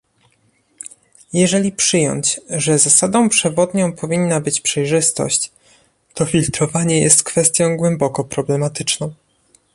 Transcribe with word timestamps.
Jeżeli 1.33 1.71
przyjąć, 1.71 2.39
że 2.49 2.79
zasadą 2.79 3.29
przewodnią 3.29 3.93
powinna 3.93 4.41
być 4.41 4.61
przejrzystość, 4.61 5.51
to 6.13 6.25
filtrowanie 6.25 6.99
jest 7.01 7.23
kwestią 7.23 7.77
głęboko 7.77 8.23
problematyczną 8.23 9.13